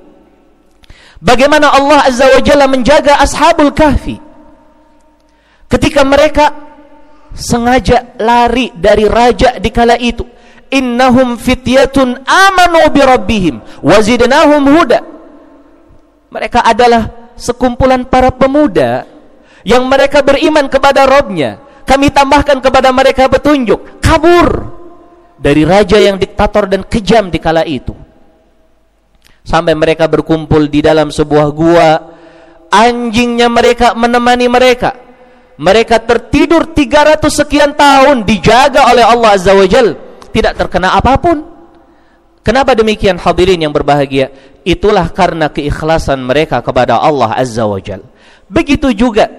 [1.21, 4.17] Bagaimana Allah Azza wa Jalla menjaga ashabul kahfi
[5.69, 6.49] ketika mereka
[7.37, 10.25] sengaja lari dari raja di kala itu.
[10.71, 14.99] Innahum fityatun amanu bi rabbihim wazidnahum huda.
[16.31, 19.03] Mereka adalah sekumpulan para pemuda
[19.67, 21.59] yang mereka beriman kepada Robnya.
[21.83, 23.99] Kami tambahkan kepada mereka petunjuk.
[23.99, 24.71] Kabur
[25.41, 27.97] dari raja yang diktator dan kejam di kala itu
[29.41, 31.89] sampai mereka berkumpul di dalam sebuah gua
[32.69, 34.93] anjingnya mereka menemani mereka
[35.57, 39.97] mereka tertidur 300 sekian tahun dijaga oleh Allah Azza wa Jal
[40.29, 41.41] tidak terkena apa pun
[42.41, 44.29] kenapa demikian hadirin yang berbahagia
[44.65, 48.05] itulah karena keikhlasan mereka kepada Allah Azza wa Jal
[48.51, 49.29] begitu juga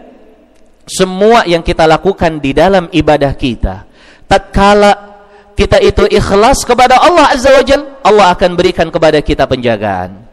[0.83, 3.87] semua yang kita lakukan di dalam ibadah kita
[4.27, 5.12] tatkala
[5.53, 10.25] kita itu ikhlas kepada Allah Azza wa Jal, Allah akan berikan kepada kita penjagaan.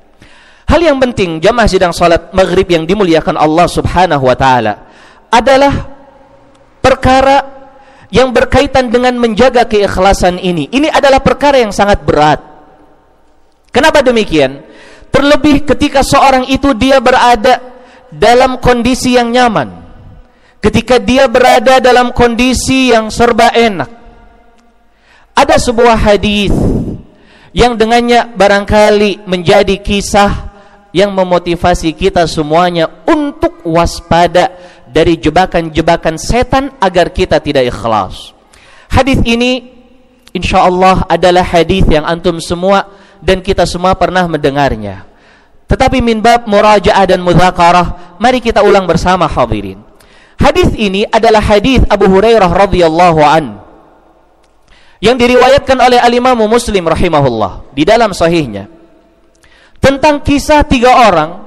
[0.69, 4.85] Hal yang penting jamaah sidang salat maghrib yang dimuliakan Allah Subhanahu wa taala
[5.33, 5.73] adalah
[6.77, 7.37] perkara
[8.09, 10.69] yang berkaitan dengan menjaga keikhlasan ini.
[10.69, 12.41] Ini adalah perkara yang sangat berat.
[13.69, 14.65] Kenapa demikian?
[15.09, 17.61] Terlebih ketika seorang itu dia berada
[18.13, 19.69] dalam kondisi yang nyaman.
[20.59, 23.99] Ketika dia berada dalam kondisi yang serba enak
[25.39, 26.51] ada sebuah hadis
[27.55, 30.51] yang dengannya barangkali menjadi kisah
[30.91, 34.51] yang memotivasi kita semuanya untuk waspada
[34.83, 38.35] dari jebakan-jebakan setan agar kita tidak ikhlas.
[38.91, 39.79] Hadis ini
[40.35, 45.07] insyaallah adalah hadis yang antum semua dan kita semua pernah mendengarnya.
[45.69, 49.85] Tetapi min bab murajaah dan mudzakarah, mari kita ulang bersama hadirin.
[50.39, 53.59] Hadis ini adalah hadis Abu Hurairah radhiyallahu an
[54.99, 58.67] yang diriwayatkan oleh al-Imam Muslim rahimahullah di dalam sahihnya
[59.79, 61.39] tentang kisah tiga orang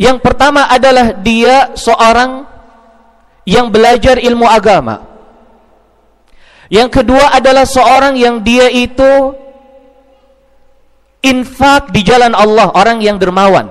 [0.00, 2.48] yang pertama adalah dia seorang
[3.44, 5.04] yang belajar ilmu agama
[6.72, 9.36] yang kedua adalah seorang yang dia itu
[11.22, 13.70] infak di jalan Allah orang yang dermawan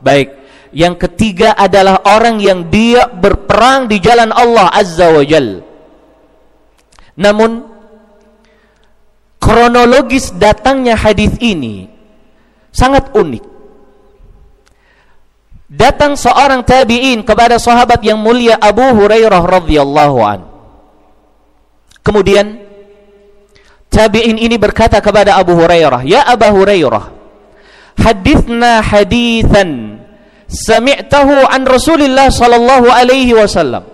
[0.00, 0.36] baik
[0.70, 5.60] yang ketiga adalah orang yang dia berperang di jalan Allah azza wa jal
[7.20, 7.68] namun
[9.36, 11.90] kronologis datangnya hadis ini
[12.70, 13.44] sangat unik.
[15.70, 20.40] Datang seorang tabi'in kepada sahabat yang mulia Abu Hurairah radhiyallahu an.
[22.02, 22.58] Kemudian
[23.90, 27.04] tabi'in ini berkata kepada Abu Hurairah, "Ya Abu Hurairah,
[27.98, 30.00] hadithna hadithan
[30.46, 33.84] sami'tahu an Rasulillah sallallahu alaihi wasallam."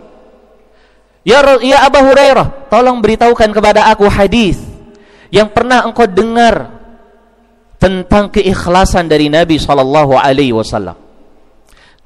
[1.26, 4.62] Ya ya Abu Hurairah, tolong beritahukan kepada aku hadis
[5.34, 6.70] yang pernah engkau dengar
[7.82, 10.94] tentang keikhlasan dari Nabi sallallahu alaihi wasallam.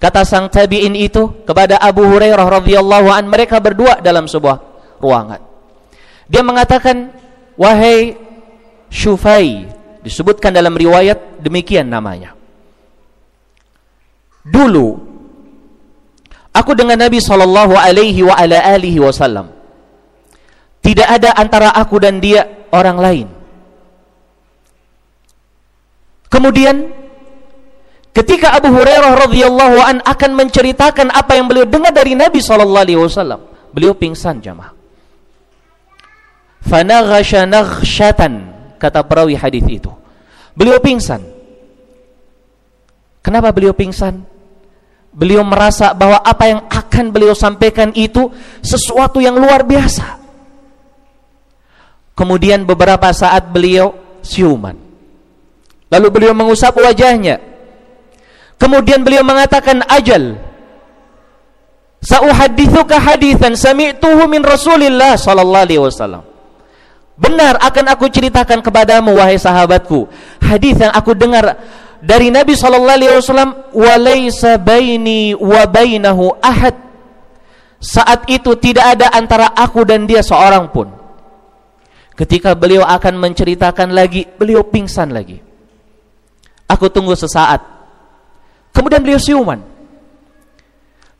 [0.00, 4.56] Kata sang tabi'in itu kepada Abu Hurairah radhiyallahu an mereka berdua dalam sebuah
[4.96, 5.44] ruangan.
[6.24, 7.12] Dia mengatakan,
[7.60, 8.16] "Wahai
[8.88, 9.68] Syufai,"
[10.00, 12.32] disebutkan dalam riwayat demikian namanya.
[14.40, 14.96] Dulu
[16.56, 19.52] aku dengan Nabi sallallahu alaihi wa ala alihi wasallam.
[20.80, 23.28] Tidak ada antara aku dan dia orang lain.
[26.32, 26.96] Kemudian
[28.10, 32.98] Ketika Abu Hurairah radhiyallahu an akan menceritakan apa yang beliau dengar dari Nabi sallallahu alaihi
[32.98, 33.38] wasallam,
[33.70, 34.79] beliau pingsan jamaah.
[36.60, 39.90] Fanaghasha naghshatan kata perawi hadis itu.
[40.52, 41.24] Beliau pingsan.
[43.20, 44.24] Kenapa beliau pingsan?
[45.10, 48.30] Beliau merasa bahwa apa yang akan beliau sampaikan itu
[48.62, 50.20] sesuatu yang luar biasa.
[52.14, 54.76] Kemudian beberapa saat beliau siuman.
[55.90, 57.50] Lalu beliau mengusap wajahnya
[58.60, 60.36] Kemudian beliau mengatakan ajal.
[62.04, 66.28] Sa'uhadithuka hadithan sami'tuhu min Rasulillah sallallahu alaihi wasallam.
[67.20, 70.08] Benar akan aku ceritakan kepadamu wahai sahabatku
[70.40, 71.52] hadis yang aku dengar
[72.00, 75.68] dari Nabi sallallahu alaihi wasallam wa laisa baini wa
[76.40, 76.76] ahad.
[77.80, 80.88] Saat itu tidak ada antara aku dan dia seorang pun.
[82.16, 85.40] Ketika beliau akan menceritakan lagi, beliau pingsan lagi.
[86.68, 87.80] Aku tunggu sesaat
[88.70, 89.60] Kemudian beliau siuman.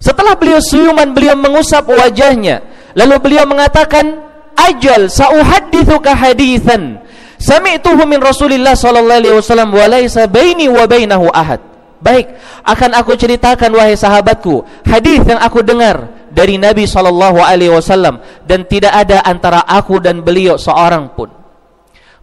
[0.01, 2.65] Setelah beliau siuman, beliau mengusap wajahnya.
[2.97, 7.03] Lalu beliau mengatakan, "Ajal sauhaddithuka hadithan
[7.41, 11.61] sami'tuhu min Rasulillah sallallahu alaihi wasallam wa laisa baini wa bainahu ahad."
[12.01, 12.33] Baik,
[12.65, 18.65] akan aku ceritakan wahai sahabatku, hadis yang aku dengar dari Nabi sallallahu alaihi wasallam dan
[18.65, 21.29] tidak ada antara aku dan beliau seorang pun.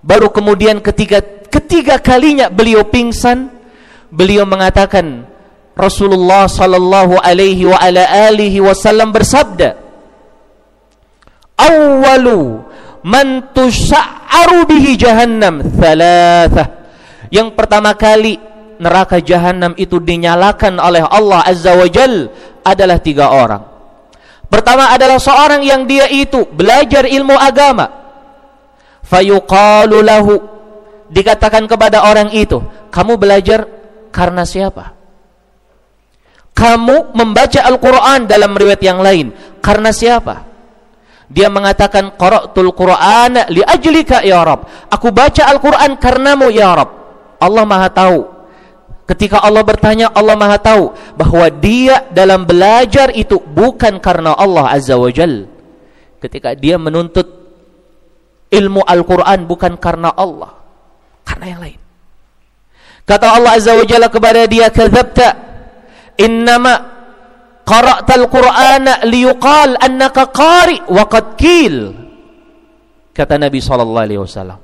[0.02, 3.54] Baru kemudian ketiga ketiga kalinya beliau pingsan,
[4.10, 5.30] beliau mengatakan
[5.78, 8.02] Rasulullah sallallahu alaihi wa ala
[8.34, 9.78] alihi wasallam bersabda
[11.58, 12.62] Awalu
[13.02, 15.66] man tusha'aru bihi jahannam
[17.34, 18.38] Yang pertama kali
[18.78, 22.30] neraka jahannam itu dinyalakan oleh Allah Azza wa Jal
[22.62, 23.64] adalah tiga orang
[24.48, 27.90] Pertama adalah seorang yang dia itu belajar ilmu agama
[29.04, 30.36] Fayuqalu lahu
[31.10, 32.62] Dikatakan kepada orang itu
[32.94, 33.66] Kamu belajar
[34.18, 34.98] karena siapa?
[36.58, 39.30] Kamu membaca Al-Quran dalam riwayat yang lain.
[39.62, 40.47] Karena siapa?
[41.28, 44.88] Dia mengatakan, Qara'tul Quran li ajlika ya Rab.
[44.88, 46.90] Aku baca Al-Quran karenamu ya Rab.
[47.44, 48.20] Allah maha tahu.
[49.08, 50.96] Ketika Allah bertanya, Allah maha tahu.
[51.20, 55.48] Bahwa dia dalam belajar itu bukan karena Allah Azza wa Jal.
[56.24, 57.28] Ketika dia menuntut
[58.48, 60.56] ilmu Al-Quran bukan karena Allah.
[61.28, 61.80] Karena yang lain.
[63.04, 65.48] Kata Allah Azza wa Jalla kepada dia, "Kadzabta.
[66.20, 66.97] Innama
[67.68, 71.76] qara'tal Qur'ana liyuqal annaka qari wa qad qil."
[73.12, 74.64] Kata Nabi sallallahu alaihi wasallam.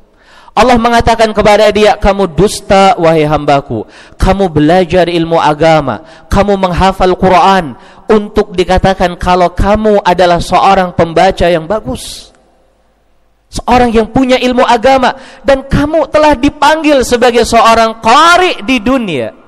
[0.53, 3.89] Allah mengatakan kepada dia, kamu dusta wahai hambaku.
[4.21, 6.05] Kamu belajar ilmu agama.
[6.29, 7.73] Kamu menghafal Quran.
[8.05, 12.33] Untuk dikatakan kalau kamu adalah seorang pembaca yang bagus
[13.53, 15.13] seorang yang punya ilmu agama
[15.45, 19.42] dan kamu telah dipanggil sebagai seorang qari di dunia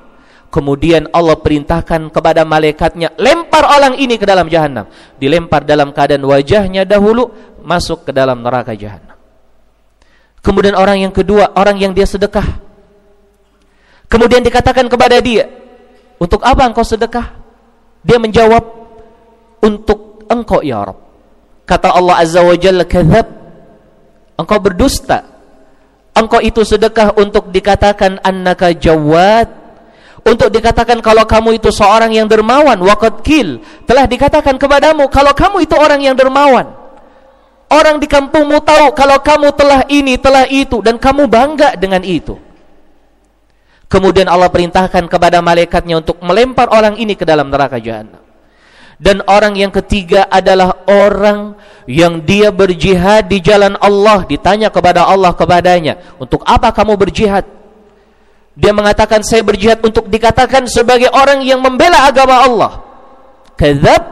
[0.55, 4.87] kemudian Allah perintahkan kepada malaikatnya lempar orang ini ke dalam jahanam
[5.19, 7.27] dilempar dalam keadaan wajahnya dahulu
[7.59, 9.19] masuk ke dalam neraka jahanam
[10.45, 12.61] kemudian orang yang kedua orang yang dia sedekah.
[14.05, 15.49] Kemudian dikatakan kepada dia
[16.21, 17.33] untuk apa engkau sedekah?
[18.05, 18.61] Dia menjawab
[19.65, 21.01] untuk engkau ya Rabb.
[21.65, 22.85] Kata Allah azza wa jalla
[24.37, 25.25] engkau berdusta.
[26.13, 29.64] Engkau itu sedekah untuk dikatakan annaka jawad
[30.25, 35.69] untuk dikatakan kalau kamu itu seorang yang dermawan waqad kil telah dikatakan kepadamu kalau kamu
[35.69, 36.83] itu orang yang dermawan.
[37.65, 42.37] Orang di kampungmu tahu kalau kamu telah ini telah itu dan kamu bangga dengan itu.
[43.85, 48.25] Kemudian Allah perintahkan kepada malaikatnya untuk melempar orang ini ke dalam neraka jahanam
[48.95, 51.55] dan orang yang ketiga adalah orang
[51.85, 57.43] yang dia berjihad di jalan Allah ditanya kepada Allah kepadanya untuk apa kamu berjihad
[58.55, 62.73] dia mengatakan saya berjihad untuk dikatakan sebagai orang yang membela agama Allah.
[63.59, 64.03] Kadzab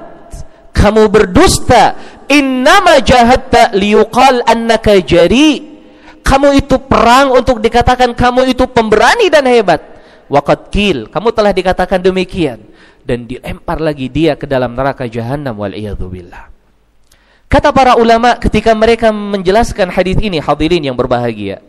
[0.76, 1.96] kamu berdusta.
[2.28, 5.72] Innama jahadta liyuqal annaka jari.
[6.24, 9.80] Kamu itu perang untuk dikatakan kamu itu pemberani dan hebat.
[10.28, 12.60] Waqad kil kamu telah dikatakan demikian.
[13.04, 15.76] Dan dilempar lagi dia ke dalam neraka jahanam wal
[16.08, 16.52] billah.
[17.52, 21.62] Kata para ulama ketika mereka menjelaskan hadis ini hadirin yang berbahagia,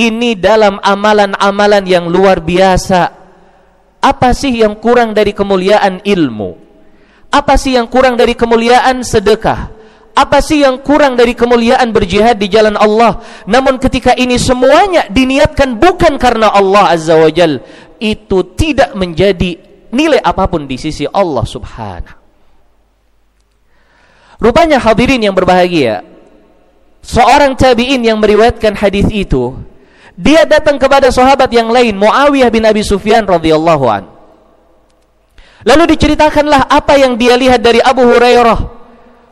[0.00, 3.20] ini dalam amalan-amalan yang luar biasa
[4.00, 6.56] Apa sih yang kurang dari kemuliaan ilmu?
[7.28, 9.68] Apa sih yang kurang dari kemuliaan sedekah?
[10.16, 13.20] Apa sih yang kurang dari kemuliaan berjihad di jalan Allah?
[13.44, 17.60] Namun ketika ini semuanya diniatkan bukan karena Allah Azza wa Jal,
[18.00, 19.60] itu tidak menjadi
[19.92, 22.18] nilai apa pun di sisi Allah Subhanahu.
[24.40, 26.00] Rupanya hadirin yang berbahagia,
[27.04, 29.52] seorang tabi'in yang meriwayatkan hadis itu,
[30.20, 34.04] dia datang kepada sahabat yang lain, Muawiyah bin Abi Sufyan radhiyallahu an.
[35.64, 38.80] Lalu diceritakanlah apa yang dia lihat dari Abu Hurairah.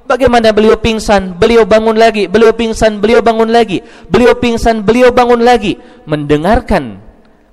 [0.09, 5.45] Bagaimana beliau pingsan, beliau bangun lagi, beliau pingsan, beliau bangun lagi, beliau pingsan, beliau bangun
[5.45, 5.77] lagi,
[6.09, 7.05] mendengarkan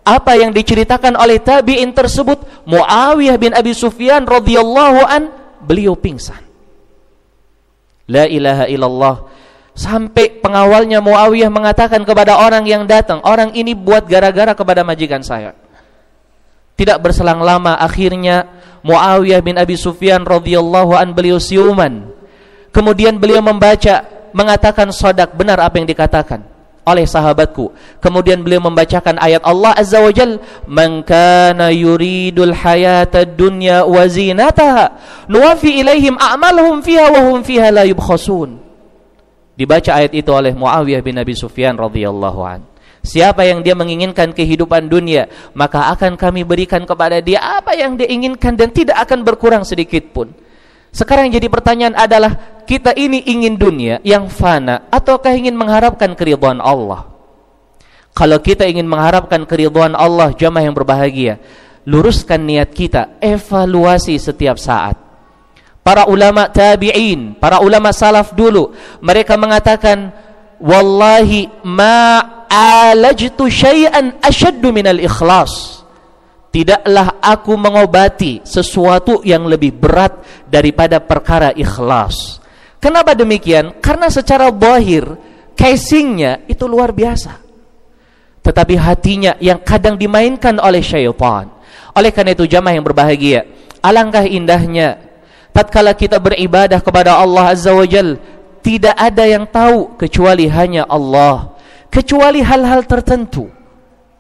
[0.08, 5.28] apa yang diceritakan oleh tabi'in tersebut, Muawiyah bin Abi Sufyan radhiyallahu an,
[5.60, 6.40] beliau pingsan.
[8.08, 9.16] La ilaha illallah.
[9.76, 15.52] Sampai pengawalnya Muawiyah mengatakan kepada orang yang datang, orang ini buat gara-gara kepada majikan saya.
[16.80, 18.48] Tidak berselang lama akhirnya
[18.88, 22.08] Muawiyah bin Abi Sufyan radhiyallahu an beliau siuman.
[22.72, 26.44] Kemudian beliau membaca mengatakan sodak benar apa yang dikatakan
[26.86, 27.72] oleh sahabatku.
[28.00, 34.96] Kemudian beliau membacakan ayat Allah Azza wa Jal, "Man kana yuridul hayata dunya wa zinataha,
[35.28, 38.65] nuwafi ilaihim a'malahum fiha wa hum fiha la yubkhasun."
[39.56, 42.62] Dibaca ayat itu oleh Muawiyah bin Abi Sufyan radhiyallahu an.
[43.06, 48.10] Siapa yang dia menginginkan kehidupan dunia, maka akan kami berikan kepada dia apa yang dia
[48.10, 50.34] inginkan dan tidak akan berkurang sedikit pun.
[50.90, 56.58] Sekarang yang jadi pertanyaan adalah kita ini ingin dunia yang fana ataukah ingin mengharapkan keridhaan
[56.58, 57.14] Allah?
[58.16, 61.38] Kalau kita ingin mengharapkan keridhaan Allah, jamaah yang berbahagia,
[61.86, 65.05] luruskan niat kita, evaluasi setiap saat.
[65.86, 68.74] Para ulama tabi'in, para ulama salaf dulu,
[69.06, 70.10] mereka mengatakan,
[70.58, 75.86] "Wallahi ma alajtu syai'an asyaddu minal ikhlas."
[76.50, 82.42] Tidaklah aku mengobati sesuatu yang lebih berat daripada perkara ikhlas.
[82.82, 83.78] Kenapa demikian?
[83.78, 85.06] Karena secara bahir,
[85.54, 87.46] casingnya itu luar biasa.
[88.42, 91.46] Tetapi hatinya yang kadang dimainkan oleh syaitan.
[91.94, 93.46] Oleh karena itu jamaah yang berbahagia,
[93.86, 95.05] alangkah indahnya
[95.56, 98.20] tatkala kita beribadah kepada Allah Azza wa Jal,
[98.60, 101.56] tidak ada yang tahu kecuali hanya Allah.
[101.88, 103.48] Kecuali hal-hal tertentu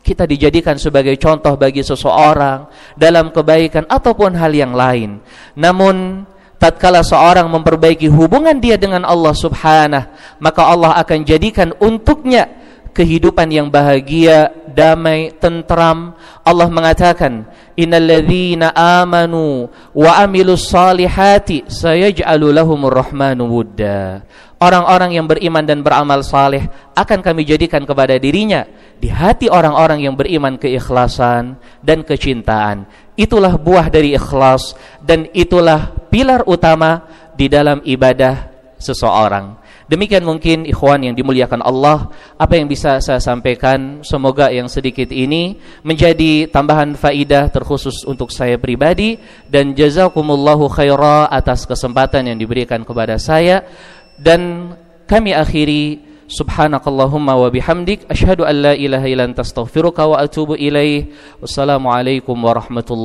[0.05, 5.17] kita dijadikan sebagai contoh bagi seseorang dalam kebaikan ataupun hal yang lain.
[5.57, 6.23] Namun
[6.61, 10.07] tatkala seorang memperbaiki hubungan dia dengan Allah Subhanahu,
[10.37, 12.47] maka Allah akan jadikan untuknya
[12.95, 16.15] kehidupan yang bahagia, damai, tentram.
[16.47, 17.43] Allah mengatakan,
[17.75, 24.23] "Innalladzina amanu wa amilus salihati sayaj'alu lahumur rahmanu wudda."
[24.55, 28.63] Orang-orang yang beriman dan beramal saleh akan kami jadikan kepada dirinya
[28.95, 32.87] di hati orang-orang yang beriman keikhlasan dan kecintaan.
[33.19, 34.71] Itulah buah dari ikhlas
[35.03, 37.03] dan itulah pilar utama
[37.35, 38.47] di dalam ibadah
[38.79, 39.64] seseorang.
[39.85, 42.09] Demikian mungkin ikhwan yang dimuliakan Allah
[42.41, 44.01] apa yang bisa saya sampaikan?
[44.01, 51.69] Semoga yang sedikit ini menjadi tambahan faidah terkhusus untuk saya pribadi dan jazakumullahu khaira atas
[51.69, 53.61] kesempatan yang diberikan kepada saya.
[54.17, 54.73] Dan
[55.05, 61.93] kami akhiri subhanakallahumma wa bihamdik asyhadu an la ilaha illa anta astaghfiruka wa atubu wassalamu
[61.93, 63.03] alaikum warahmatullahi